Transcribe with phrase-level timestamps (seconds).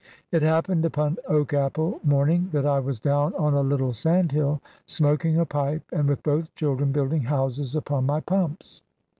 [0.31, 5.37] It happened upon Oak apple morning that I was down on a little sandhill, smoking
[5.39, 8.81] a pipe, and with both children building houses upon my pumps.